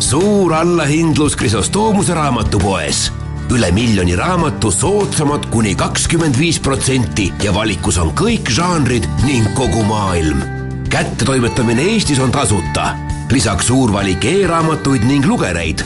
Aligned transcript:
suur 0.00 0.54
allahindlus 0.54 1.36
Krisostoomuse 1.36 2.14
raamatupoes. 2.14 3.12
üle 3.50 3.70
miljoni 3.72 4.16
raamatu 4.16 4.70
soodsamad 4.70 5.46
kuni 5.50 5.74
kakskümmend 5.74 6.38
viis 6.38 6.60
protsenti 6.60 7.32
ja 7.42 7.54
valikus 7.54 7.98
on 7.98 8.10
kõik 8.16 8.50
žanrid 8.50 9.08
ning 9.24 9.54
kogu 9.54 9.82
maailm. 9.82 10.42
kättetoimetamine 10.88 11.82
Eestis 11.82 12.18
on 12.18 12.32
tasuta, 12.32 12.96
lisaks 13.30 13.66
suur 13.66 13.92
valik 13.92 14.24
e-raamatuid 14.24 15.04
ning 15.04 15.26
lugereid. 15.26 15.84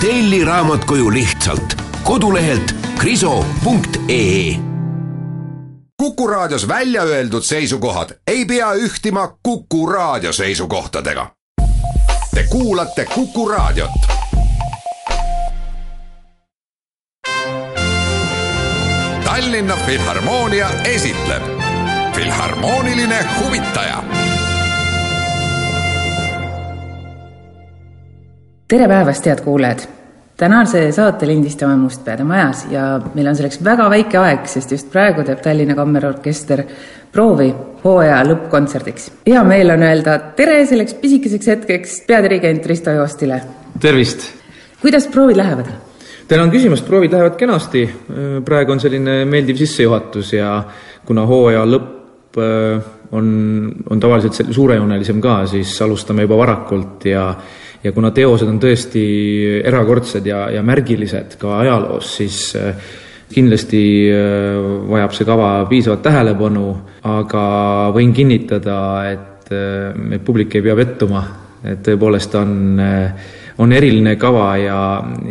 telli 0.00 0.44
raamat 0.44 0.84
koju 0.84 1.10
lihtsalt 1.10 1.76
kodulehelt 2.04 2.74
kriso.ee 2.98 4.56
Kuku 5.96 6.26
Raadios 6.26 6.68
välja 6.68 7.02
öeldud 7.02 7.42
seisukohad 7.42 8.10
ei 8.26 8.44
pea 8.44 8.72
ühtima 8.74 9.38
Kuku 9.42 9.86
Raadio 9.86 10.32
seisukohtadega. 10.32 11.41
Te 12.34 12.44
kuulate 12.50 13.04
Kuku 13.14 13.48
Raadiot. 13.48 13.90
Tallinna 19.24 19.76
Filharmoonia 19.86 20.68
esitleb 20.84 21.42
Filharmooniline 22.14 23.26
huvitaja. 23.40 24.02
tere 28.68 28.88
päevast, 28.88 29.26
head 29.26 29.40
kuulajad 29.40 30.01
tänase 30.42 30.88
saate 30.94 31.26
lindistame 31.28 31.76
Mustpeade 31.78 32.24
majas 32.26 32.64
ja 32.70 32.96
meil 33.14 33.28
on 33.30 33.36
selleks 33.38 33.60
väga 33.64 33.86
väike 33.92 34.18
aeg, 34.18 34.48
sest 34.50 34.74
just 34.74 34.90
praegu 34.90 35.22
teeb 35.26 35.42
Tallinna 35.44 35.76
Kammerorkester 35.78 36.64
proovi 37.14 37.52
hooaja 37.84 38.18
lõppkontserdiks. 38.26 39.10
hea 39.28 39.44
meel 39.46 39.70
on 39.74 39.86
öelda 39.86 40.18
tere 40.38 40.58
selleks 40.66 40.96
pisikeseks 41.02 41.52
hetkeks 41.54 41.96
peadirigent 42.08 42.66
Risto 42.66 42.94
Joostile. 42.96 43.40
tervist! 43.80 44.26
kuidas 44.82 45.06
proovid 45.14 45.38
lähevad? 45.38 45.70
tänan 46.28 46.50
küsimast, 46.50 46.86
proovid 46.86 47.14
lähevad 47.14 47.38
kenasti. 47.38 47.86
praegu 48.44 48.72
on 48.72 48.80
selline 48.80 49.22
meeldiv 49.24 49.62
sissejuhatus 49.62 50.32
ja 50.32 50.62
kuna 51.06 51.26
hooaja 51.26 51.64
lõpp 51.68 52.38
äh, 52.42 52.92
on, 53.12 53.26
on 53.90 54.00
tavaliselt 54.00 54.50
suurejoonelisem 54.50 55.20
ka, 55.20 55.44
siis 55.46 55.76
alustame 55.84 56.26
juba 56.26 56.40
varakult 56.40 57.04
ja 57.06 57.28
ja 57.84 57.92
kuna 57.92 58.10
teosed 58.14 58.48
on 58.48 58.60
tõesti 58.62 59.02
erakordsed 59.64 60.26
ja, 60.26 60.46
ja 60.54 60.62
märgilised 60.66 61.36
ka 61.40 61.58
ajaloos, 61.62 62.14
siis 62.18 62.38
äh, 62.58 62.72
kindlasti 63.32 63.82
äh, 64.12 64.56
vajab 64.90 65.16
see 65.16 65.28
kava 65.28 65.50
piisavat 65.70 66.02
tähelepanu, 66.06 66.66
aga 67.10 67.44
võin 67.94 68.14
kinnitada, 68.14 68.78
et, 69.10 69.52
äh, 69.52 70.16
et 70.16 70.24
publik 70.24 70.56
ei 70.56 70.66
pea 70.66 70.78
pettuma, 70.78 71.24
et 71.62 71.82
tõepoolest 71.86 72.34
on, 72.38 72.82
on 73.62 73.72
eriline 73.72 74.16
kava 74.18 74.50
ja, 74.58 74.80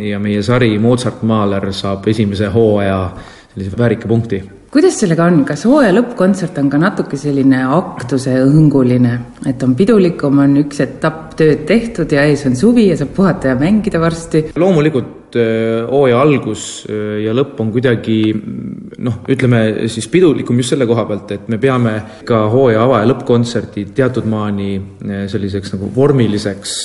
ja 0.00 0.20
meie 0.22 0.40
sari 0.44 0.78
Mozart 0.80 1.24
Mahler 1.28 1.72
saab 1.76 2.08
esimese 2.08 2.48
hooaja 2.52 3.04
sellise 3.52 3.76
väärika 3.76 4.08
punkti 4.08 4.40
kuidas 4.72 4.96
sellega 5.02 5.26
on, 5.28 5.42
kas 5.44 5.66
hooaja 5.68 5.92
lõppkontsert 5.92 6.56
on 6.62 6.70
ka 6.72 6.78
natuke 6.80 7.18
selline 7.20 7.60
aktuse 7.76 8.38
õnguline, 8.40 9.12
et 9.48 9.60
on 9.66 9.74
pidulikum, 9.76 10.40
on 10.40 10.54
üks 10.62 10.80
etapp 10.86 11.34
tööd 11.36 11.66
tehtud 11.68 12.12
ja 12.12 12.24
ees 12.30 12.46
on 12.48 12.56
suvi 12.56 12.86
ja 12.88 12.96
saab 12.96 13.12
puhata 13.16 13.52
ja 13.52 13.58
mängida 13.60 14.00
varsti? 14.00 14.46
loomulikult 14.56 15.36
äh, 15.36 15.84
hooaja 15.90 16.22
algus 16.24 16.66
äh, 16.88 17.20
ja 17.26 17.36
lõpp 17.36 17.60
on 17.60 17.72
kuidagi 17.74 18.18
noh, 18.32 19.20
ütleme 19.28 19.62
siis 19.92 20.08
pidulikum 20.12 20.60
just 20.62 20.72
selle 20.72 20.88
koha 20.88 21.04
pealt, 21.10 21.36
et 21.36 21.52
me 21.52 21.60
peame 21.60 21.96
ka 22.28 22.46
hooaja 22.52 22.86
ava- 22.86 23.02
ja 23.04 23.10
lõppkontserdi 23.12 23.90
teatud 23.92 24.28
maani 24.30 24.76
äh, 24.78 25.26
selliseks 25.32 25.76
nagu 25.76 25.92
vormiliseks 25.92 26.78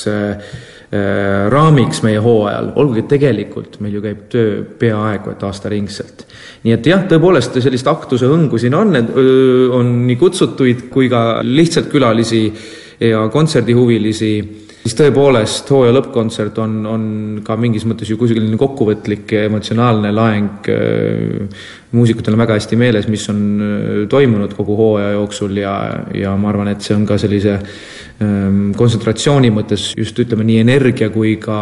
raamiks 1.52 2.00
meie 2.06 2.20
hooajal, 2.24 2.70
olgugi 2.80 3.02
et 3.04 3.10
tegelikult 3.12 3.80
meil 3.84 3.98
ju 3.98 4.02
käib 4.06 4.22
töö 4.32 4.52
peaaegu 4.80 5.34
et 5.34 5.42
aastaringselt. 5.44 6.24
Nii 6.64 6.76
et 6.78 6.88
jah, 6.88 7.04
tõepoolest 7.10 7.58
sellist 7.64 7.90
aktuse 7.92 8.30
hõngu 8.32 8.60
siin 8.62 8.76
on, 8.78 8.96
on 9.76 9.92
nii 10.08 10.16
kutsutuid 10.20 10.88
kui 10.94 11.10
ka 11.12 11.42
lihtsalt 11.44 11.92
külalisi 11.92 12.46
ja 13.04 13.26
kontserdihuvilisi, 13.34 14.32
siis 14.88 14.96
tõepoolest 14.96 15.68
hooaja 15.74 15.92
lõppkontsert 15.98 16.60
on, 16.64 16.76
on 16.88 17.06
ka 17.46 17.58
mingis 17.60 17.84
mõttes 17.88 18.08
ju 18.08 18.16
kuskiline 18.20 18.56
kokkuvõtlik 18.60 19.34
ja 19.36 19.44
emotsionaalne 19.50 20.14
laeng. 20.16 20.70
muusikutel 21.92 22.36
on 22.36 22.44
väga 22.44 22.56
hästi 22.56 22.80
meeles, 22.80 23.08
mis 23.12 23.26
on 23.32 23.42
toimunud 24.10 24.54
kogu 24.56 24.78
hooaja 24.80 25.12
jooksul 25.18 25.60
ja, 25.60 25.74
ja 26.16 26.36
ma 26.40 26.52
arvan, 26.54 26.72
et 26.72 26.82
see 26.84 26.96
on 26.96 27.06
ka 27.08 27.18
sellise 27.20 27.58
kontsentratsiooni 28.78 29.52
mõttes 29.52 29.92
just 29.98 30.20
ütleme 30.24 30.48
nii 30.48 30.64
energia 30.64 31.12
kui 31.12 31.36
ka 31.42 31.60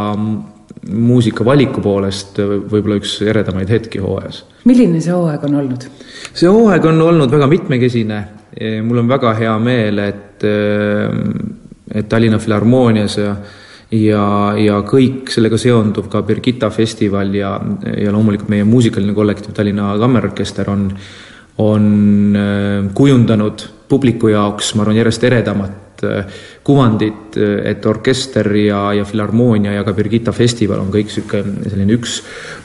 muusika 0.86 1.46
valiku 1.46 1.82
poolest 1.82 2.38
võib-olla 2.46 3.00
üks 3.02 3.18
eredamaid 3.26 3.74
hetki 3.74 4.04
hooajas. 4.06 4.44
milline 4.70 5.02
see 5.02 5.14
hooaeg 5.18 5.50
on 5.50 5.62
olnud? 5.64 5.90
see 6.30 6.50
hooaeg 6.50 6.90
on 6.94 7.02
olnud 7.10 7.32
väga 7.32 7.50
mitmekesine, 7.50 8.24
mul 8.86 9.02
on 9.02 9.10
väga 9.10 9.34
hea 9.40 9.60
meel, 9.66 10.04
et 10.14 10.50
Tallinna 12.10 12.40
Filharmoonias 12.42 13.18
ja 13.18 13.36
ja, 13.96 14.26
ja 14.58 14.80
kõik 14.82 15.30
sellega 15.30 15.60
seonduv, 15.62 16.10
ka 16.12 16.24
Birgitta 16.26 16.72
festival 16.74 17.30
ja, 17.38 17.54
ja 18.02 18.12
loomulikult 18.12 18.50
meie 18.50 18.66
muusikaline 18.68 19.14
kollektiiv 19.14 19.54
Tallinna 19.56 19.94
Kammerorkester 20.02 20.72
on, 20.74 20.88
on 21.62 21.86
kujundanud 22.98 23.68
publiku 23.88 24.34
jaoks, 24.34 24.74
ma 24.76 24.84
arvan, 24.84 24.98
järjest 25.04 25.28
eredamat 25.30 25.86
Äh, 26.04 26.26
kuvandit, 26.64 27.38
äh, 27.38 27.72
et 27.72 27.86
orkester 27.86 28.56
ja, 28.56 28.94
ja 28.94 29.06
filharmoonia 29.06 29.72
ja 29.72 29.84
ka 29.84 29.94
Birgitta 29.94 30.32
festival 30.36 30.82
on 30.82 30.90
kõik 30.92 31.08
niisugune 31.08 31.70
selline 31.70 31.96
üks 31.96 32.18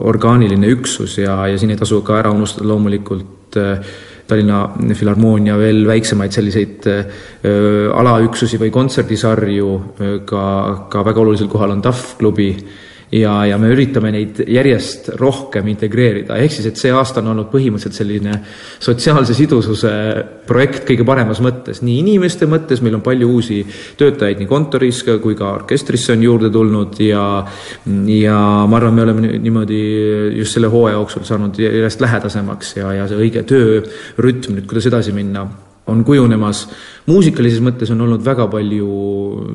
orgaaniline 0.03 0.71
üksus 0.73 1.19
ja, 1.21 1.37
ja 1.47 1.59
siin 1.61 1.71
ei 1.71 1.79
tasu 1.79 2.01
ka 2.03 2.17
ära 2.19 2.33
unustada 2.35 2.67
loomulikult 2.73 3.59
äh, 3.61 3.93
Tallinna 4.31 4.95
Filharmoonia 4.95 5.57
veel 5.59 5.83
väiksemaid 5.89 6.35
selliseid 6.35 6.87
äh, 6.91 7.19
alaüksusi 7.95 8.61
või 8.61 8.71
kontserdisarju, 8.75 9.73
ka, 10.29 10.45
ka 10.93 11.03
väga 11.07 11.25
olulisel 11.25 11.51
kohal 11.51 11.75
on 11.75 11.83
TAF 11.85 12.15
klubi 12.21 12.53
ja, 13.13 13.33
ja 13.47 13.59
me 13.59 13.71
üritame 13.75 14.13
neid 14.15 14.41
järjest 14.47 15.11
rohkem 15.19 15.69
integreerida, 15.73 16.37
ehk 16.39 16.55
siis, 16.55 16.69
et 16.71 16.81
see 16.81 16.93
aasta 16.95 17.23
on 17.23 17.33
olnud 17.33 17.51
põhimõtteliselt 17.53 17.99
selline 17.99 18.37
sotsiaalse 18.83 19.35
sidususe 19.37 19.93
projekt 20.47 20.85
kõige 20.89 21.07
paremas 21.07 21.43
mõttes, 21.45 21.83
nii 21.87 22.01
inimeste 22.05 22.49
mõttes, 22.51 22.83
meil 22.85 22.99
on 22.99 23.05
palju 23.07 23.31
uusi 23.31 23.61
töötajaid 24.01 24.43
nii 24.43 24.51
kontoris 24.51 25.03
kui 25.23 25.35
ka 25.39 25.55
orkestrisse 25.61 26.15
on 26.15 26.27
juurde 26.27 26.53
tulnud 26.55 27.01
ja 27.03 27.25
ja 28.11 28.37
ma 28.71 28.79
arvan, 28.79 28.95
me 28.95 29.07
oleme 29.07 29.33
niimoodi 29.39 29.81
just 30.39 30.57
selle 30.57 30.71
hooaja 30.71 30.99
jooksul 30.99 31.27
saanud 31.27 31.59
järjest 31.59 32.05
lähedasemaks 32.05 32.77
ja, 32.79 32.95
ja 33.01 33.11
see 33.11 33.19
õige 33.27 33.43
töörütm 33.49 34.57
nüüd, 34.59 34.71
kuidas 34.71 34.87
edasi 34.91 35.15
minna 35.17 35.49
on 35.91 36.05
kujunemas. 36.05 36.67
muusikalises 37.11 37.61
mõttes 37.65 37.91
on 37.91 38.01
olnud 38.07 38.25
väga 38.25 38.47
palju 38.47 38.91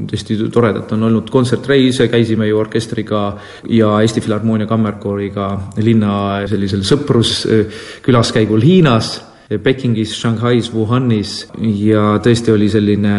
tõesti 0.10 0.40
toredat, 0.52 0.92
on 0.92 1.04
olnud 1.10 1.30
kontsertreise, 1.32 2.10
käisime 2.12 2.48
ju 2.50 2.58
orkestriga 2.60 3.38
ja 3.70 4.02
Eesti 4.02 4.22
Filharmoonia 4.22 4.68
Kammerkooriga 4.68 5.52
linna 5.78 6.44
sellisel 6.48 6.84
sõpruskülaskäigul 6.84 8.62
Hiinas 8.62 9.16
Pekingis, 9.46 10.16
Shanghais, 10.18 10.72
Wuhanis 10.74 11.44
ja 11.62 12.16
tõesti 12.24 12.50
oli 12.50 12.66
selline 12.72 13.12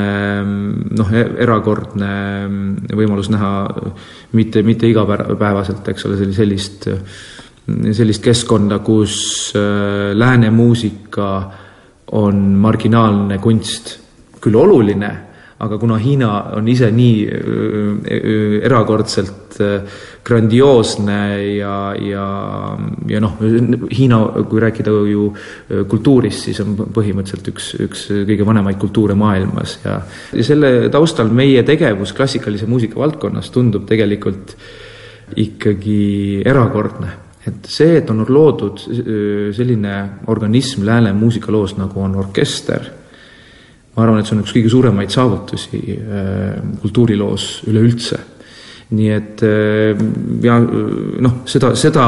noh, 0.99 1.13
erakordne 1.15 2.09
võimalus 2.99 3.31
näha 3.31 3.51
mitte, 4.35 4.65
mitte 4.67 4.91
igapäevaselt, 4.91 5.87
eks 5.93 6.09
ole, 6.09 6.19
sellist, 6.35 6.89
sellist 7.95 8.25
keskkonda, 8.25 8.81
kus 8.83 9.21
äh, 9.55 10.11
lääne 10.19 10.51
muusika 10.51 11.31
on 12.13 12.43
marginaalne 12.63 13.39
kunst, 13.43 13.97
küll 14.43 14.55
oluline, 14.59 15.11
aga 15.57 15.79
kuna 15.81 15.97
Hiina 15.97 16.31
on 16.59 16.67
ise 16.69 16.91
nii 16.93 17.23
erakordselt 18.69 19.57
grandioosne 20.27 21.17
ja, 21.57 21.95
ja, 21.97 22.27
ja 23.09 23.23
noh, 23.25 23.39
Hiina, 23.41 24.21
kui 24.51 24.61
rääkida 24.61 24.93
ju 25.09 25.31
kultuurist, 25.89 26.45
siis 26.51 26.61
on 26.61 26.77
põhimõtteliselt 26.77 27.53
üks, 27.55 27.73
üks 27.89 28.07
kõige 28.29 28.47
vanemaid 28.47 28.79
kultuure 28.83 29.17
maailmas 29.19 29.79
ja, 29.87 30.01
ja 30.37 30.47
selle 30.47 30.91
taustal 30.93 31.33
meie 31.33 31.65
tegevus 31.67 32.13
klassikalise 32.17 32.69
muusika 32.69 33.01
valdkonnas 33.01 33.49
tundub 33.55 33.89
tegelikult 33.89 34.59
ikkagi 35.41 36.43
erakordne 36.47 37.26
et 37.47 37.69
see, 37.71 37.97
et 38.01 38.11
on 38.11 38.25
loodud 38.29 38.85
äh, 38.91 39.51
selline 39.57 39.97
organism 40.33 40.87
lääne 40.87 41.13
muusikaloos, 41.17 41.77
nagu 41.79 42.03
on 42.03 42.17
orkester, 42.23 42.89
ma 43.95 44.05
arvan, 44.05 44.21
et 44.21 44.29
see 44.29 44.37
on 44.37 44.45
üks 44.45 44.55
kõige 44.57 44.73
suuremaid 44.73 45.15
saavutusi 45.15 45.83
äh, 45.97 46.57
kultuuriloos 46.83 47.51
üleüldse. 47.71 48.23
Nii 48.87 49.09
et 49.11 49.43
ja 50.47 50.57
noh, 50.63 51.33
seda, 51.51 51.73
seda 51.75 52.05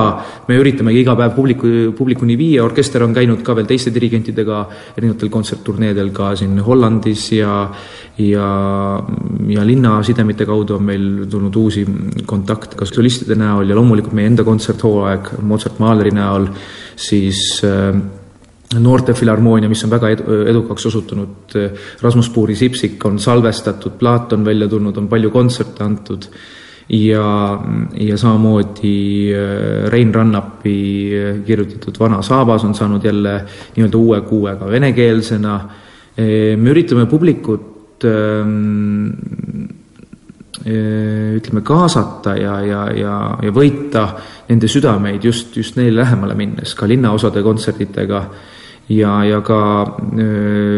me 0.47 0.59
üritamegi 0.61 1.01
iga 1.03 1.17
päev 1.19 1.33
publiku, 1.35 1.71
publikuni 1.99 2.37
viia, 2.39 2.63
orkester 2.63 3.03
on 3.03 3.17
käinud 3.17 3.43
ka 3.43 3.57
veel 3.59 3.67
teiste 3.67 3.91
dirigentidega 3.95 4.61
erinevatel 4.95 5.33
kontsertturneedel 5.33 6.13
ka 6.15 6.37
siin 6.39 6.61
Hollandis 6.63 7.25
ja 7.35 7.57
ja, 8.19 8.51
ja 9.47 9.65
linnasidemete 9.67 10.47
kaudu 10.47 10.77
on 10.79 10.87
meil 10.87 11.09
tulnud 11.31 11.57
uusi 11.57 11.85
kontakte 12.27 12.79
ka 12.79 12.87
solistide 12.87 13.35
näol 13.39 13.71
ja 13.71 13.79
loomulikult 13.79 14.15
meie 14.15 14.31
enda 14.31 14.47
kontserthooaeg 14.47 15.33
Mozart 15.47 15.79
Mahleri 15.83 16.15
näol, 16.15 16.47
siis 16.99 17.61
äh, 17.67 17.91
noortefilharmoonia, 18.79 19.71
mis 19.71 19.83
on 19.87 19.93
väga 19.95 20.13
edu, 20.15 20.39
edukaks 20.51 20.87
osutunud, 20.91 21.59
Rasmus 22.03 22.31
Puuri 22.35 22.57
Sipsik 22.59 23.05
on 23.09 23.19
salvestatud, 23.23 23.97
plaat 23.99 24.35
on 24.37 24.45
välja 24.45 24.69
tulnud, 24.69 24.97
on 24.99 25.09
palju 25.09 25.31
kontserte 25.35 25.85
antud 25.85 26.31
ja, 26.89 27.61
ja 28.01 28.17
samamoodi 28.17 29.35
äh, 29.35 29.91
Rein 29.91 30.15
Rannapi 30.15 31.11
äh, 31.13 31.41
kirjutatud 31.47 32.01
Vana 32.01 32.23
saabas 32.23 32.65
on 32.65 32.75
saanud 32.75 33.05
jälle 33.05 33.45
nii-öelda 33.77 33.99
uue 33.99 34.21
kuuega 34.21 34.71
venekeelsena. 34.71 35.57
Äh, 36.19 36.57
me 36.57 36.71
üritame 36.71 37.07
publikut 37.07 38.05
ähm, 38.05 39.09
ütleme, 40.69 41.61
kaasata 41.63 42.35
ja, 42.37 42.61
ja, 42.61 42.81
ja, 42.93 43.15
ja 43.43 43.51
võita 43.55 44.09
nende 44.49 44.69
südameid 44.69 45.25
just, 45.25 45.57
just 45.57 45.77
neile 45.79 46.03
lähemale 46.03 46.35
minnes, 46.35 46.75
ka 46.75 46.89
linnaosade 46.89 47.43
kontsertidega 47.43 48.25
ja, 48.93 49.13
ja 49.25 49.41
ka 49.45 49.59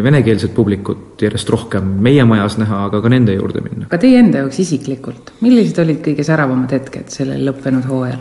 venekeelset 0.04 0.52
publikut 0.54 1.22
järjest 1.22 1.50
rohkem 1.52 1.94
meie 2.02 2.24
majas 2.28 2.58
näha, 2.60 2.84
aga 2.88 3.02
ka 3.04 3.12
nende 3.12 3.36
juurde 3.36 3.62
minna. 3.64 3.86
aga 3.90 4.00
teie 4.02 4.18
enda 4.22 4.44
jaoks 4.44 4.60
isiklikult, 4.64 5.32
millised 5.44 5.78
olid 5.82 6.02
kõige 6.04 6.26
säravamad 6.26 6.74
hetked 6.74 7.14
sellel 7.14 7.46
lõppenud 7.50 7.88
hooajal? 7.90 8.20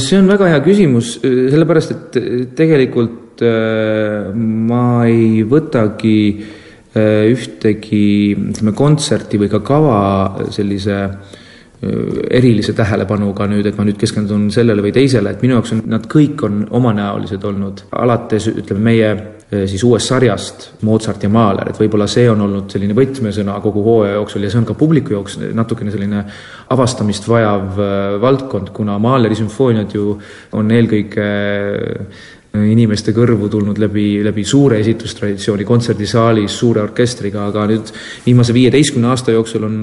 see 0.00 0.18
on 0.18 0.30
väga 0.30 0.52
hea 0.52 0.60
küsimus, 0.64 1.18
sellepärast 1.22 1.96
et 1.96 2.22
tegelikult 2.58 3.44
ma 4.34 4.84
ei 5.06 5.44
võtagi 5.46 6.20
ühtegi 6.98 8.06
ütleme, 8.34 8.72
kontserti 8.74 9.38
või 9.38 9.50
ka 9.52 9.60
kava 9.62 9.98
sellise 10.50 10.96
äh, 11.04 11.36
erilise 11.78 12.72
tähelepanuga 12.74 13.46
nüüd, 13.46 13.66
et 13.70 13.76
ma 13.78 13.86
nüüd 13.86 13.98
keskendun 14.00 14.48
sellele 14.54 14.82
või 14.82 14.90
teisele, 14.96 15.30
et 15.30 15.42
minu 15.44 15.58
jaoks 15.58 15.76
on, 15.76 15.82
nad 15.92 16.06
kõik 16.10 16.42
on 16.48 16.64
omanäolised 16.74 17.44
olnud, 17.46 17.84
alates 18.02 18.48
ütleme, 18.50 18.82
meie 18.88 19.10
siis 19.48 19.80
uuest 19.86 20.10
sarjast 20.10 20.66
Mozart 20.84 21.22
ja 21.24 21.30
Mahler, 21.32 21.70
et 21.70 21.78
võib-olla 21.80 22.04
see 22.10 22.26
on 22.28 22.42
olnud 22.44 22.68
selline 22.72 22.92
võtmesõna 22.96 23.54
kogu 23.64 23.80
hooaja 23.86 24.18
jooksul 24.18 24.44
ja 24.44 24.50
see 24.52 24.60
on 24.60 24.66
ka 24.68 24.76
publiku 24.76 25.14
jaoks 25.14 25.38
natukene 25.56 25.94
selline 25.94 26.24
avastamist 26.74 27.28
vajav 27.30 27.78
valdkond, 28.20 28.74
kuna 28.76 28.98
Mahleri 29.00 29.38
sümfooniad 29.38 29.94
ju 29.96 30.18
on 30.58 30.74
eelkõige 30.76 31.30
inimeste 32.56 33.12
kõrvu 33.12 33.48
tulnud 33.52 33.78
läbi, 33.80 34.22
läbi 34.24 34.44
suure 34.46 34.78
esitustraditsiooni 34.80 35.66
kontserdisaalis 35.68 36.54
suure 36.56 36.80
orkestriga, 36.80 37.44
aga 37.50 37.66
nüüd 37.68 37.90
viimase 38.24 38.54
viieteistkümne 38.56 39.10
aasta 39.12 39.34
jooksul 39.34 39.66
on, 39.68 39.78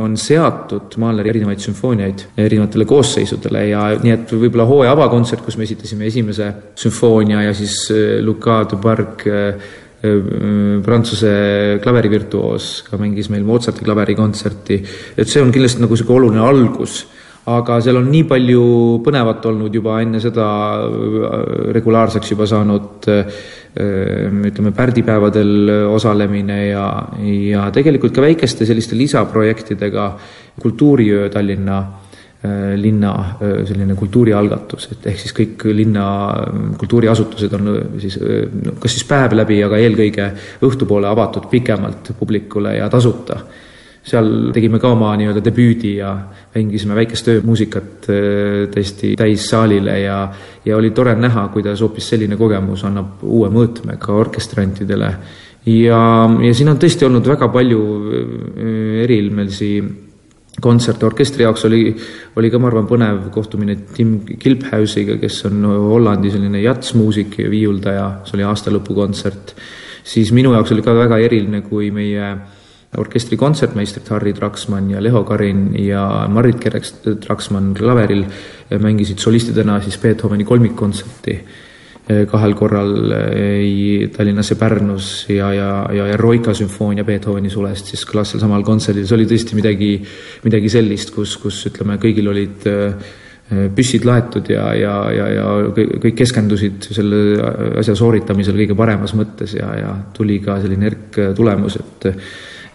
on 0.00 0.16
seatud 0.20 0.96
Mahleri 1.02 1.34
erinevaid 1.34 1.60
sümfooniaid 1.62 2.26
erinevatele 2.40 2.86
koosseisudele 2.88 3.66
ja 3.68 3.88
nii 4.00 4.14
et 4.14 4.32
võib-olla 4.32 4.68
hooaja 4.68 4.94
avakontsert, 4.96 5.44
kus 5.44 5.58
me 5.60 5.68
esitasime 5.68 6.08
esimese 6.08 6.52
sümfoonia 6.78 7.44
ja 7.46 7.56
siis 7.56 7.82
äh, 7.92 8.16
Luca 8.24 8.62
de 8.70 8.80
Barg 8.80 9.26
äh, 9.28 9.68
äh, 10.00 10.16
Prantsuse 10.86 11.34
klaverivirtuoos 11.84 12.70
ka 12.88 13.00
mängis 13.00 13.28
meil 13.32 13.44
Mozarti 13.44 13.84
klaverikontserti, 13.84 14.80
et 15.16 15.28
see 15.28 15.44
on 15.44 15.52
kindlasti 15.52 15.84
nagu 15.84 15.92
niisugune 15.92 16.22
oluline 16.22 16.48
algus 16.48 17.02
aga 17.46 17.76
seal 17.84 18.00
on 18.00 18.08
nii 18.10 18.24
palju 18.26 18.62
põnevat 19.06 19.44
olnud 19.46 19.74
juba 19.74 20.00
enne 20.02 20.18
seda 20.22 20.46
äh, 20.82 21.44
regulaarseks 21.76 22.32
juba 22.32 22.48
saanud 22.50 23.06
äh, 23.12 23.36
ütleme, 23.76 24.72
pärdipäevadel 24.74 25.70
osalemine 25.92 26.56
ja, 26.70 26.86
ja 27.22 27.68
tegelikult 27.74 28.16
ka 28.16 28.24
väikeste 28.24 28.66
selliste 28.66 28.98
lisaprojektidega 28.98 30.08
kultuuriöö 30.62 31.28
Tallinna 31.30 31.76
äh, 31.78 32.72
linna 32.80 33.12
selline 33.38 33.94
kultuurialgatus, 33.98 34.88
et 34.96 35.06
ehk 35.12 35.22
siis 35.22 35.36
kõik 35.36 35.68
linna 35.70 36.08
kultuuriasutused 36.80 37.54
on 37.60 37.70
siis 38.02 38.18
kas 38.82 38.96
siis 38.96 39.06
päev 39.06 39.38
läbi, 39.38 39.60
aga 39.66 39.78
eelkõige 39.82 40.32
õhtupoole 40.66 41.06
avatud 41.12 41.46
pikemalt 41.52 42.10
publikule 42.18 42.74
ja 42.80 42.90
tasuta 42.90 43.38
seal 44.06 44.52
tegime 44.54 44.78
ka 44.82 44.92
oma 44.94 45.10
nii-öelda 45.18 45.42
debüüdi 45.44 45.96
ja 45.98 46.12
mängisime 46.54 46.94
väikest 46.98 47.30
öömuusikat 47.32 48.08
äh, 48.12 48.60
tõesti 48.72 49.14
täissaalile 49.18 49.98
ja, 50.04 50.20
ja 50.64 50.78
oli 50.78 50.92
tore 50.94 51.16
näha, 51.18 51.48
kuidas 51.54 51.82
hoopis 51.82 52.12
selline 52.14 52.38
kogemus 52.38 52.84
annab 52.86 53.24
uue 53.26 53.50
mõõtme 53.52 53.98
ka 53.98 54.14
orkestrantidele. 54.14 55.12
ja, 55.66 56.00
ja 56.46 56.54
siin 56.54 56.70
on 56.70 56.78
tõesti 56.82 57.08
olnud 57.08 57.26
väga 57.26 57.50
palju 57.52 57.84
äh, 57.86 59.00
eriilmelisi 59.04 59.70
kontserte, 60.62 61.04
orkestri 61.04 61.44
jaoks 61.44 61.66
oli, 61.68 61.80
oli 62.38 62.50
ka, 62.50 62.60
ma 62.62 62.70
arvan, 62.70 62.86
põnev 62.88 63.26
kohtumine 63.34 63.74
Tim 63.92 64.20
Kilphäusiga, 64.40 65.18
kes 65.20 65.42
on 65.50 65.66
Hollandi 65.66 66.30
selline 66.32 66.62
jatsmuusik 66.62 67.40
ja 67.42 67.50
viiuldaja, 67.52 68.06
see 68.24 68.38
oli 68.38 68.46
aastalõpukontsert, 68.48 69.52
siis 70.06 70.32
minu 70.32 70.54
jaoks 70.54 70.72
oli 70.72 70.84
ka 70.86 70.94
väga 70.96 71.18
eriline, 71.26 71.60
kui 71.66 71.90
meie 71.92 72.30
orkestri 72.96 73.36
kontsertmeistrid 73.36 74.08
Harri 74.12 74.32
Traksmann 74.36 74.90
ja 74.94 75.02
Leho 75.02 75.22
Karin 75.26 75.70
ja 75.80 76.26
Marit 76.32 76.60
Kereks-Traksmann 76.62 77.74
klaveril 77.76 78.24
mängisid 78.80 79.20
solistidena 79.22 79.80
siis 79.84 79.98
Beethoveni 80.02 80.46
kolmikkontserti 80.46 81.34
eh, 81.36 82.22
kahel 82.30 82.54
korral 82.56 83.12
eh, 83.12 84.08
Tallinnas 84.14 84.50
ja 84.54 84.56
Pärnus 84.60 85.10
ja, 85.28 85.52
ja, 85.52 85.68
ja 85.92 86.08
Eroika 86.14 86.54
sümfoonia 86.54 87.04
Beethoveni 87.04 87.50
sulest 87.52 87.92
siis 87.92 88.06
kõlas 88.08 88.32
sealsamal 88.32 88.64
kontserdil, 88.66 89.06
see 89.06 89.18
oli 89.18 89.28
tõesti 89.28 89.58
midagi, 89.58 89.92
midagi 90.46 90.72
sellist, 90.72 91.14
kus, 91.14 91.36
kus 91.42 91.62
ütleme, 91.72 92.00
kõigil 92.02 92.32
olid 92.32 92.68
püssid 93.46 94.02
laetud 94.02 94.48
ja, 94.50 94.72
ja, 94.74 94.94
ja, 95.14 95.26
ja 95.30 95.44
kõik 95.76 96.16
keskendusid 96.18 96.88
selle 96.90 97.20
asja 97.78 97.94
sooritamisele 97.94 98.64
kõige 98.64 98.74
paremas 98.78 99.14
mõttes 99.14 99.54
ja, 99.54 99.68
ja 99.78 99.92
tuli 100.16 100.40
ka 100.42 100.56
selline 100.64 100.88
erk 100.90 101.20
tulemus, 101.38 101.78
et 101.78 102.08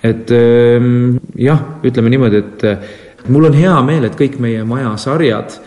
et 0.04 0.32
ehm, 0.34 1.20
jah, 1.38 1.62
ütleme 1.86 2.10
niimoodi, 2.14 2.42
et 2.42 3.30
mul 3.30 3.50
on 3.52 3.58
hea 3.58 3.76
meel, 3.86 4.08
et 4.08 4.18
kõik 4.18 4.40
meie 4.42 4.64
maja 4.68 4.96
sarjad 5.02 5.60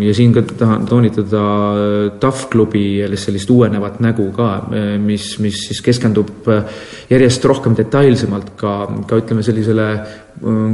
ja 0.00 0.14
siin 0.16 0.32
ka 0.32 0.40
tahan 0.46 0.86
toonitada 0.88 1.42
TAF 2.20 2.46
klubi 2.52 3.02
sellist 3.20 3.50
uuenevat 3.52 3.98
nägu 4.00 4.30
ka, 4.32 4.48
mis, 5.02 5.34
mis 5.44 5.58
siis 5.68 5.82
keskendub 5.84 6.48
järjest 7.10 7.44
rohkem 7.44 7.76
detailsemalt 7.76 8.54
ka, 8.56 8.76
ka 9.08 9.20
ütleme 9.20 9.44
sellisele 9.44 9.88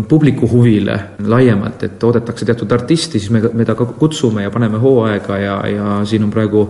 publiku 0.08 0.46
huvile 0.50 1.00
laiemalt, 1.26 1.82
et 1.82 2.04
oodatakse 2.06 2.46
teatud 2.46 2.70
artisti, 2.72 3.18
siis 3.18 3.32
me, 3.34 3.42
me 3.42 3.66
ta 3.66 3.74
ka 3.78 3.88
kutsume 3.98 4.46
ja 4.46 4.54
paneme 4.54 4.78
hooaega 4.78 5.42
ja, 5.42 5.58
ja 5.66 5.98
siin 6.06 6.28
on 6.28 6.30
praegu 6.30 6.68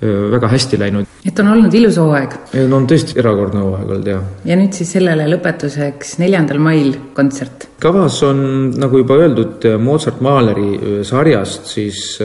väga 0.00 0.48
hästi 0.48 0.78
läinud. 0.80 1.06
et 1.26 1.38
on 1.42 1.48
olnud 1.52 1.74
ilus 1.74 1.98
hooaeg? 2.00 2.36
no 2.68 2.78
on 2.78 2.86
tõesti 2.88 3.18
erakordne 3.20 3.60
hooaeg 3.60 3.90
olnud, 3.90 4.06
jah. 4.08 4.22
ja 4.48 4.56
nüüd 4.56 4.76
siis 4.76 4.94
sellele 4.96 5.26
lõpetuseks 5.34 6.16
neljandal 6.22 6.60
mail 6.62 6.94
kontsert? 7.16 7.68
kavas 7.82 8.22
on, 8.24 8.40
nagu 8.80 9.02
juba 9.02 9.18
öeldud, 9.20 9.68
Mozart 9.82 10.22
Mahleri 10.24 11.04
sarjast 11.04 11.68
siis 11.68 12.16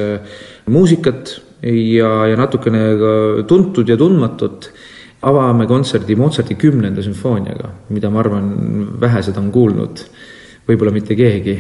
muusikat 0.72 1.36
ja, 1.65 2.12
ja 2.32 2.38
natukene 2.39 2.86
ka 3.01 3.13
tuntud 3.50 3.89
ja 3.89 3.98
tundmatut 4.00 4.70
avame 5.25 5.67
kontserdi 5.67 6.15
Mozarti 6.15 6.55
kümnenda 6.55 7.03
sümfooniaga, 7.03 7.72
mida 7.89 8.12
ma 8.13 8.22
arvan, 8.22 8.50
vähesed 9.01 9.38
on 9.41 9.51
kuulnud 9.51 10.05
võib-olla 10.67 10.93
mitte 10.93 11.15
keegi. 11.15 11.57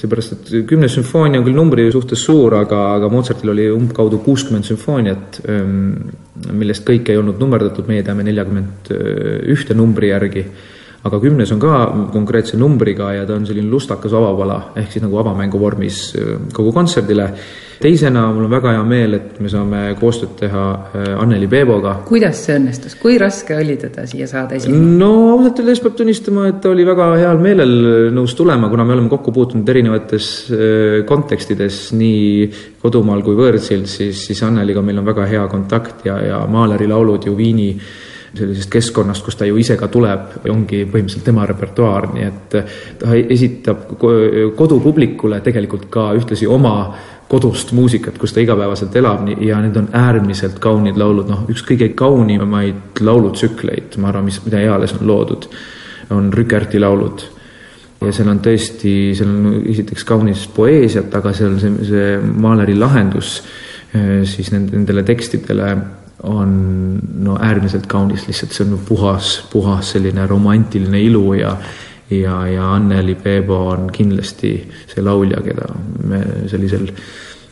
seepärast, 0.00 0.32
et 0.32 0.66
kümnes 0.66 0.94
sümfoonia 0.96 1.38
on 1.38 1.44
küll 1.44 1.54
numbri 1.54 1.84
suhtes 1.92 2.22
suur, 2.24 2.54
aga, 2.56 2.94
aga 2.96 3.10
Mozartil 3.12 3.52
oli 3.52 3.66
umbkaudu 3.70 4.18
kuuskümmend 4.24 4.64
sümfooniat, 4.64 5.42
ähm, 5.48 6.08
millest 6.56 6.86
kõik 6.88 7.10
ei 7.12 7.20
olnud 7.20 7.38
nummerdatud, 7.38 7.86
meie 7.86 8.02
teame 8.02 8.24
neljakümmend 8.24 8.90
ühte 9.52 9.76
numbri 9.76 10.08
järgi 10.08 10.46
aga 11.08 11.20
kümnes 11.22 11.52
on 11.54 11.62
ka 11.62 11.78
konkreetse 12.12 12.58
numbriga 12.60 13.12
ja 13.16 13.24
ta 13.26 13.36
on 13.38 13.46
selline 13.48 13.70
lustakas 13.70 14.14
avapala, 14.16 14.58
ehk 14.78 14.92
siis 14.92 15.04
nagu 15.04 15.18
avamängu 15.20 15.60
vormis 15.60 16.02
äh, 16.18 16.36
kogu 16.54 16.72
kontserdile. 16.76 17.32
teisena 17.78 18.24
mul 18.34 18.48
on 18.48 18.50
väga 18.50 18.72
hea 18.74 18.82
meel, 18.82 19.12
et 19.14 19.36
me 19.38 19.48
saame 19.48 19.80
koostööd 20.00 20.32
teha 20.40 20.62
äh, 20.74 21.12
Anneli 21.22 21.46
Peeboga. 21.46 22.00
kuidas 22.08 22.40
see 22.46 22.56
õnnestus, 22.58 22.96
kui 22.98 23.18
raske 23.18 23.54
oli 23.56 23.76
teda 23.78 24.06
siia 24.06 24.26
saada 24.26 24.58
esinema? 24.58 24.96
no 24.98 25.12
ausalt 25.36 25.62
öeldes 25.62 25.82
peab 25.84 25.94
tunnistama, 26.00 26.48
et 26.50 26.60
ta 26.62 26.72
oli 26.72 26.86
väga 26.86 27.12
heal 27.20 27.38
meelel 27.42 27.76
nõus 28.14 28.34
tulema, 28.38 28.68
kuna 28.68 28.84
me 28.84 28.96
oleme 28.96 29.12
kokku 29.12 29.32
puutunud 29.32 29.68
erinevates 29.68 30.28
äh, 30.50 30.98
kontekstides, 31.08 31.80
nii 31.98 32.50
kodumaal 32.82 33.22
kui 33.26 33.38
võõrsil, 33.38 33.86
siis, 33.86 34.26
siis 34.26 34.42
Anneliga 34.46 34.82
meil 34.82 35.00
on 35.00 35.08
väga 35.08 35.30
hea 35.30 35.46
kontakt 35.50 36.06
ja, 36.08 36.18
ja 36.24 36.44
Mahleri 36.50 36.90
laulud 36.90 37.30
ju 37.30 37.36
Viini 37.38 37.72
sellisest 38.34 38.70
keskkonnast, 38.70 39.24
kust 39.24 39.38
ta 39.40 39.46
ju 39.48 39.56
ise 39.60 39.76
ka 39.80 39.88
tuleb, 39.92 40.40
ongi 40.52 40.82
põhimõtteliselt 40.84 41.24
tema 41.24 41.46
repertuaar, 41.48 42.10
nii 42.14 42.26
et 42.26 42.56
ta 43.00 43.14
esitab 43.18 43.86
kodupublikule 44.56 45.40
tegelikult 45.44 45.88
ka 45.92 46.10
ühtlasi 46.18 46.48
oma 46.50 46.74
kodust 47.28 47.72
muusikat, 47.76 48.18
kus 48.18 48.32
ta 48.32 48.40
igapäevaselt 48.40 48.94
elab 48.96 49.26
ja 49.44 49.60
need 49.60 49.76
on 49.76 49.88
äärmiselt 49.92 50.58
kaunid 50.64 50.96
laulud, 51.00 51.28
noh, 51.28 51.44
üks 51.52 51.64
kõige 51.68 51.90
kaunimaid 51.96 53.02
laulutsükleid, 53.04 53.98
ma 54.00 54.08
arvan, 54.12 54.28
mis, 54.28 54.40
mida 54.46 54.62
eales 54.64 54.96
on 54.96 55.04
loodud, 55.08 55.48
on 56.16 56.32
Rükerti 56.32 56.80
laulud. 56.80 57.26
ja 58.00 58.12
seal 58.14 58.28
on 58.30 58.40
tõesti, 58.40 58.94
seal 59.18 59.28
on 59.28 59.62
esiteks 59.66 60.04
kaunis 60.06 60.46
poeesiat, 60.54 61.14
aga 61.18 61.32
seal 61.34 61.58
see, 61.60 61.72
see 61.84 62.10
Mahleri 62.22 62.76
lahendus 62.78 63.40
eh, 63.92 64.22
siis 64.24 64.52
nendele 64.54 65.02
tekstidele 65.02 65.72
on 66.22 67.00
no 67.18 67.36
äärmiselt 67.40 67.86
kaunis, 67.86 68.26
lihtsalt 68.26 68.52
see 68.52 68.66
on 68.66 68.80
puhas, 68.88 69.36
puhas 69.52 69.92
selline 69.94 70.26
romantiline 70.26 71.00
ilu 71.00 71.32
ja 71.38 71.56
ja, 72.10 72.46
ja 72.48 72.74
Anneli 72.74 73.14
Peebo 73.14 73.68
on 73.68 73.90
kindlasti 73.92 74.52
see 74.88 75.04
laulja, 75.04 75.42
keda 75.44 75.68
me 76.08 76.22
sellisel 76.48 76.88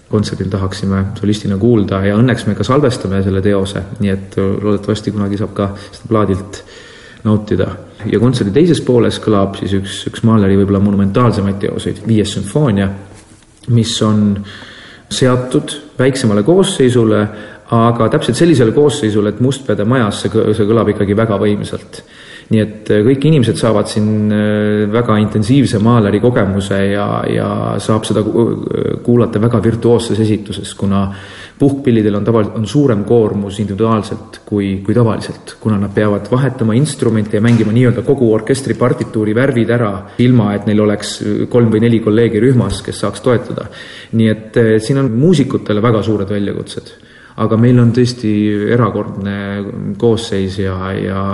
kontserdil 0.09 0.49
tahaksime 0.51 1.05
solistina 1.19 1.59
kuulda 1.59 2.01
ja 2.07 2.17
õnneks 2.17 2.47
me 2.47 2.55
ka 2.55 2.65
salvestame 2.65 3.23
selle 3.27 3.43
teose, 3.43 3.83
nii 4.01 4.13
et 4.13 4.37
loodetavasti 4.39 5.13
kunagi 5.15 5.39
saab 5.41 5.55
ka 5.57 5.71
seda 5.91 6.09
plaadilt 6.09 6.63
nautida. 7.27 7.67
ja 8.07 8.21
kontserdi 8.23 8.53
teises 8.55 8.81
pooles 8.87 9.19
kõlab 9.23 9.59
siis 9.59 9.75
üks, 9.81 10.05
üks 10.11 10.23
Mahleri 10.23 10.57
võib-olla 10.61 10.81
monumentaalsemaid 10.85 11.59
teoseid, 11.59 12.05
Viies 12.07 12.37
sümfoonia, 12.37 12.89
mis 13.75 13.97
on 14.03 14.39
seatud 15.11 15.75
väiksemale 15.99 16.43
koosseisule, 16.47 17.27
aga 17.75 18.09
täpselt 18.13 18.39
sellisele 18.39 18.73
koosseisule, 18.73 19.35
et 19.35 19.41
Mustpeade 19.43 19.85
majas 19.89 20.23
see, 20.23 20.31
see 20.55 20.69
kõlab 20.69 20.93
ikkagi 20.93 21.17
väga 21.19 21.39
võimsalt 21.43 22.03
nii 22.47 22.61
et 22.63 22.91
äh, 22.95 23.03
kõik 23.03 23.25
inimesed 23.27 23.59
saavad 23.59 23.89
siin 23.91 24.31
äh, 24.31 24.85
väga 24.91 25.17
intensiivse 25.19 25.81
maaleri 25.83 26.21
kogemuse 26.23 26.79
ja, 26.93 27.07
ja 27.31 27.49
saab 27.83 28.07
seda 28.07 28.23
kuulata 29.03 29.43
väga 29.43 29.59
virtuoosses 29.65 30.21
esituses, 30.23 30.75
kuna 30.79 31.09
puhkpillidel 31.59 32.15
on 32.19 32.27
tavaliselt, 32.27 32.59
on 32.61 32.69
suurem 32.71 33.03
koormus 33.09 33.59
individuaalselt 33.63 34.41
kui, 34.47 34.77
kui 34.87 34.95
tavaliselt, 34.95 35.57
kuna 35.61 35.79
nad 35.81 35.95
peavad 35.95 36.29
vahetama 36.31 36.77
instrumente 36.79 37.39
ja 37.39 37.43
mängima 37.43 37.75
nii-öelda 37.75 38.05
kogu 38.07 38.29
orkestri 38.35 38.77
partituuri 38.79 39.35
värvid 39.35 39.73
ära, 39.75 39.91
ilma 40.23 40.53
et 40.55 40.69
neil 40.69 40.85
oleks 40.85 41.17
kolm 41.51 41.73
või 41.73 41.83
neli 41.83 42.03
kolleegi 42.05 42.43
rühmas, 42.45 42.83
kes 42.87 43.03
saaks 43.03 43.25
toetada. 43.25 43.67
nii 44.13 44.31
et 44.31 44.63
äh, 44.63 44.73
siin 44.79 45.03
on 45.03 45.11
muusikutele 45.19 45.83
väga 45.83 46.05
suured 46.07 46.31
väljakutsed. 46.31 46.95
Aga 47.37 47.57
meil 47.61 47.81
on 47.81 47.93
tõesti 47.97 48.33
erakordne 48.75 49.39
koosseis 50.01 50.61
ja, 50.63 50.77
ja 50.97 51.25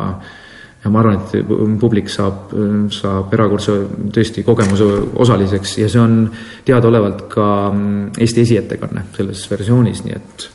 ja 0.83 0.91
ma 0.91 0.99
arvan, 0.99 1.21
et 1.21 1.53
publik 1.79 2.09
saab, 2.11 2.51
saab 2.91 3.35
erakordse 3.37 3.75
tõesti 4.15 4.43
kogemuse 4.43 4.89
osaliseks 5.23 5.77
ja 5.79 5.91
see 5.91 6.01
on 6.03 6.17
teadaolevalt 6.67 7.29
ka 7.31 7.47
Eesti 8.19 8.43
esiettekanne 8.43 9.05
selles 9.15 9.45
versioonis, 9.51 10.03
nii 10.03 10.17
et 10.17 10.49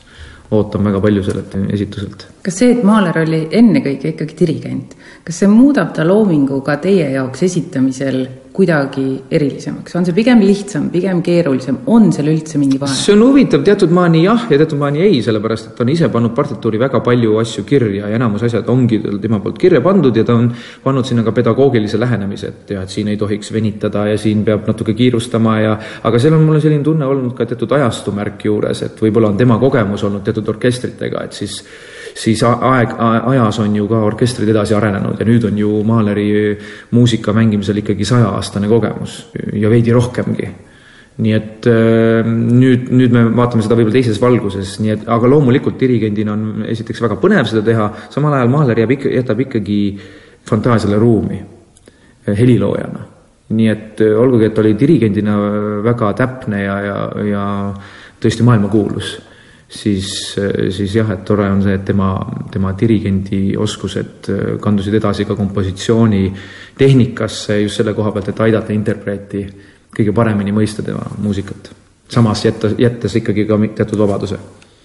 ootan 0.52 0.84
väga 0.84 1.00
palju 1.04 1.24
sellelt 1.24 1.56
esituselt. 1.72 2.26
kas 2.44 2.60
see, 2.60 2.74
et 2.76 2.84
Mahler 2.84 3.22
oli 3.24 3.40
ennekõike 3.56 4.14
ikkagi 4.14 4.36
dirigent, 4.38 4.94
kas 5.28 5.42
see 5.42 5.48
muudab 5.52 5.92
ta 5.92 6.06
loomingu 6.08 6.62
ka 6.64 6.78
teie 6.80 7.10
jaoks 7.12 7.42
esitamisel 7.44 8.22
kuidagi 8.58 9.04
erilisemaks, 9.30 9.92
on 9.94 10.06
see 10.08 10.14
pigem 10.16 10.40
lihtsam, 10.42 10.88
pigem 10.90 11.20
keerulisem, 11.22 11.76
on 11.92 12.08
seal 12.14 12.30
üldse 12.32 12.58
mingi 12.58 12.78
vahe? 12.80 12.94
see 12.96 13.12
on 13.12 13.20
huvitav, 13.26 13.60
teatud 13.66 13.92
maani 13.94 14.22
jah 14.24 14.46
ja 14.48 14.58
teatud 14.58 14.80
maani 14.80 15.04
ei, 15.04 15.18
sellepärast 15.22 15.68
et 15.68 15.74
ta 15.76 15.84
on 15.84 15.92
ise 15.92 16.08
pannud 16.14 16.32
partituuri 16.34 16.80
väga 16.80 17.02
palju 17.04 17.36
asju 17.42 17.66
kirja 17.68 18.08
ja 18.08 18.16
enamus 18.16 18.46
asjad 18.48 18.70
ongi 18.72 19.02
tema 19.20 19.38
poolt 19.44 19.60
kirja 19.60 19.82
pandud 19.84 20.16
ja 20.16 20.24
ta 20.26 20.38
on 20.40 20.48
pannud 20.82 21.06
sinna 21.06 21.26
ka 21.28 21.36
pedagoogilise 21.36 22.00
lähenemise, 22.00 22.50
et 22.54 22.72
jah, 22.74 22.88
et 22.88 22.96
siin 22.96 23.12
ei 23.12 23.20
tohiks 23.20 23.52
venitada 23.52 24.08
ja 24.08 24.16
siin 24.18 24.42
peab 24.48 24.66
natuke 24.72 24.96
kiirustama 24.96 25.60
ja 25.60 25.76
aga 26.08 26.24
seal 26.24 26.40
on 26.40 26.48
mul 26.48 26.58
selline 26.64 26.88
tunne 26.88 27.06
olnud 27.06 27.36
ka 27.36 27.46
teatud 27.52 27.76
ajastumärk 27.78 28.48
juures, 28.48 28.82
et 28.88 29.04
võib-olla 29.04 29.30
on 29.30 29.38
tema 29.44 29.60
kogemus 29.60 30.08
olnud 30.08 30.24
teatud 30.26 30.50
orkestritega, 30.56 31.28
et 31.28 31.36
siis 31.44 31.60
siis 32.18 32.42
aeg, 32.42 32.94
ajas 32.98 33.60
on 33.62 33.76
ju 33.76 33.88
ka 33.90 34.00
orkestrid 34.08 34.50
edasi 34.50 34.74
arenenud 34.74 35.20
ja 35.20 35.26
nüüd 35.28 35.44
on 35.46 35.58
ju 35.58 35.82
Mahleri 35.86 36.30
muusika 36.90 37.32
mängimisel 37.36 37.78
ikkagi 37.82 38.06
sajaaastane 38.08 38.70
kogemus 38.70 39.20
ja 39.54 39.70
veidi 39.70 39.94
rohkemgi 39.94 40.48
nii 41.18 41.34
et 41.34 41.66
äh, 41.66 42.26
nüüd, 42.26 42.90
nüüd 42.94 43.14
me 43.14 43.24
vaatame 43.34 43.64
seda 43.64 43.74
võib-olla 43.78 43.98
teises 43.98 44.20
valguses, 44.22 44.76
nii 44.82 44.94
et 44.94 45.06
aga 45.10 45.30
loomulikult 45.30 45.78
dirigendina 45.80 46.34
on 46.34 46.66
esiteks 46.70 47.02
väga 47.02 47.18
põnev 47.18 47.48
seda 47.50 47.64
teha, 47.66 47.88
samal 48.14 48.36
ajal 48.38 48.52
Mahler 48.52 48.84
jääb 48.84 48.94
ikka, 48.94 49.10
jätab 49.16 49.42
ikkagi 49.48 49.78
fantaasiale 50.48 50.98
ruumi 51.02 51.40
äh, 51.40 52.34
heliloojana. 52.38 53.06
nii 53.48 53.70
et 53.72 54.02
äh, 54.04 54.14
olgugi, 54.20 54.46
et 54.46 54.58
oli 54.62 54.76
dirigendina 54.78 55.38
väga 55.82 56.12
täpne 56.22 56.62
ja, 56.62 56.78
ja, 56.86 56.98
ja 57.26 57.44
tõesti 58.22 58.46
maailmakuulus 58.46 59.16
siis, 59.68 60.36
siis 60.70 60.94
jah, 60.96 61.10
et 61.12 61.24
tore 61.28 61.48
on 61.50 61.60
see, 61.62 61.74
et 61.76 61.84
tema, 61.84 62.12
tema 62.52 62.72
dirigendi 62.78 63.52
oskused 63.60 64.30
äh, 64.32 64.54
kandusid 64.62 64.96
edasi 64.98 65.28
ka 65.28 65.36
kompositsiooni 65.36 66.22
tehnikasse 66.78 67.60
just 67.62 67.82
selle 67.82 67.94
koha 67.96 68.14
pealt, 68.14 68.32
et 68.32 68.40
aidata 68.48 68.72
interpreeti 68.72 69.44
kõige 69.98 70.14
paremini 70.16 70.54
mõista 70.56 70.84
tema 70.84 71.04
muusikat. 71.20 71.70
samas 72.08 72.44
jätta, 72.44 72.70
jättes 72.78 73.16
ikkagi 73.20 73.44
ka 73.44 73.58
teatud 73.76 73.98
vabaduse. 73.98 74.38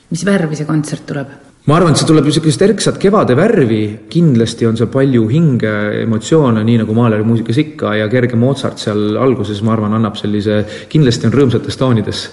mis 0.09 0.25
värvi 0.25 0.55
see 0.55 0.65
kontsert 0.65 1.05
tuleb? 1.07 1.27
ma 1.65 1.75
arvan, 1.77 1.93
et 1.93 1.97
see 1.97 2.07
tuleb 2.07 2.25
niisugust 2.27 2.61
erksat 2.61 2.97
kevade 2.99 3.35
värvi, 3.39 3.99
kindlasti 4.09 4.67
on 4.67 4.77
seal 4.77 4.91
palju 4.91 5.27
hinge, 5.29 5.75
emotsioone, 6.03 6.63
nii 6.63 6.81
nagu 6.83 6.93
Mahleri 6.93 7.23
muusikas 7.23 7.57
ikka 7.57 7.95
ja 7.95 8.09
kerge 8.11 8.35
Mozart 8.35 8.83
seal 8.83 9.15
alguses, 9.15 9.63
ma 9.63 9.77
arvan, 9.77 9.95
annab 9.95 10.19
sellise, 10.19 10.65
kindlasti 10.89 11.29
on 11.29 11.37
rõõmsates 11.39 11.79
toonides 11.79 12.25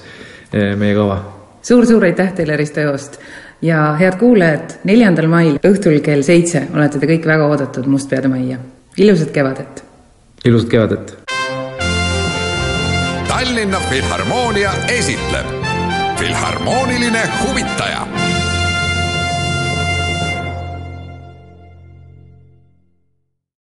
äh, 0.51 0.75
meie 0.75 0.99
kava 0.99 1.40
suur-suur 1.63 2.05
aitäh 2.05 2.33
teile, 2.33 2.57
Risto 2.57 2.81
Joost! 2.81 3.21
ja 3.63 3.97
head 4.01 4.17
kuulajad, 4.19 4.79
neljandal 4.89 5.29
mail 5.29 5.59
õhtul 5.69 5.99
kell 6.05 6.23
seitse 6.25 6.63
olete 6.75 7.01
te 7.01 7.09
kõik 7.11 7.27
väga 7.29 7.49
oodatud 7.53 7.87
Mustpeade 7.87 8.29
majja. 8.33 8.59
ilusat 8.97 9.31
kevadet! 9.37 9.85
ilusat 10.45 10.69
kevadet! 10.69 11.15
Tallinna 13.29 13.81
Filharmoonia 13.91 14.73
esitleb 14.89 15.47
Filharmooniline 16.21 17.23
huvitaja 17.43 18.20